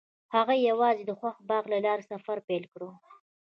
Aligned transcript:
هغوی 0.35 0.59
یوځای 0.69 1.03
د 1.05 1.11
خوښ 1.19 1.35
باغ 1.49 1.63
له 1.73 1.77
لارې 1.85 2.03
سفر 2.11 2.37
پیل 2.47 2.63
کړ. 2.73 2.81